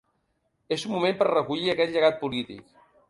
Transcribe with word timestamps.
És 0.77 0.85
un 0.87 0.93
moment 0.95 1.19
per 1.19 1.27
recollir 1.29 1.69
aquest 1.75 1.95
llegat 1.99 2.19
polític. 2.25 2.65